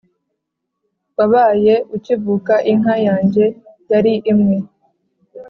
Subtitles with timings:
[1.17, 3.45] Wabaye ukivuka, Inka yanjye
[3.91, 4.57] yari imwe